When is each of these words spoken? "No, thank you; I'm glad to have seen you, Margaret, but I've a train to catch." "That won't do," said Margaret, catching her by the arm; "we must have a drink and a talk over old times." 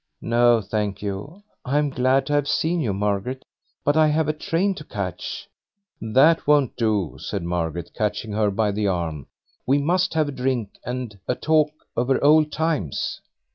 "No, 0.23 0.61
thank 0.61 1.03
you; 1.03 1.43
I'm 1.63 1.91
glad 1.91 2.25
to 2.25 2.33
have 2.33 2.47
seen 2.47 2.81
you, 2.81 2.91
Margaret, 2.91 3.45
but 3.85 3.95
I've 3.95 4.27
a 4.27 4.33
train 4.33 4.73
to 4.73 4.83
catch." 4.83 5.47
"That 6.01 6.47
won't 6.47 6.75
do," 6.75 7.17
said 7.19 7.43
Margaret, 7.43 7.91
catching 7.95 8.31
her 8.31 8.49
by 8.49 8.71
the 8.71 8.87
arm; 8.87 9.27
"we 9.67 9.77
must 9.77 10.15
have 10.15 10.29
a 10.29 10.31
drink 10.31 10.71
and 10.83 11.19
a 11.27 11.35
talk 11.35 11.69
over 11.95 12.17
old 12.23 12.51
times." 12.51 13.21